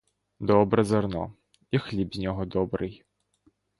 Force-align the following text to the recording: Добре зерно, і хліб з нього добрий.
Добре 0.39 0.83
зерно, 0.83 1.33
і 1.71 1.79
хліб 1.79 2.15
з 2.15 2.19
нього 2.19 2.45
добрий. 2.45 3.03